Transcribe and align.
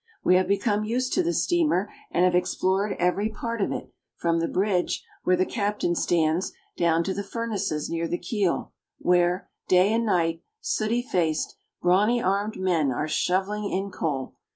We 0.23 0.33
have 0.35 0.47
become 0.47 0.83
used 0.83 1.13
to 1.13 1.21
the 1.21 1.31
steamer 1.31 1.87
and 2.09 2.25
have 2.25 2.33
explored 2.33 2.95
every 2.97 3.29
part 3.29 3.61
of 3.61 3.71
it, 3.71 3.93
from 4.15 4.39
the 4.39 4.47
bridge, 4.47 5.05
where 5.25 5.35
the 5.35 5.45
cap 5.45 5.77
tain 5.77 5.93
stands, 5.93 6.53
down 6.75 7.03
to 7.03 7.13
the 7.13 7.21
furnaces 7.23 7.87
near 7.87 8.07
the 8.07 8.17
keel, 8.17 8.73
where, 8.97 9.51
day 9.67 9.93
and 9.93 10.03
night, 10.03 10.41
sooty 10.59 11.03
faced, 11.03 11.55
brawny 11.83 12.19
armed 12.19 12.55
men 12.57 12.91
are 12.91 13.07
shoveling 13.07 13.69
in 13.71 13.91
coal. 13.91 14.33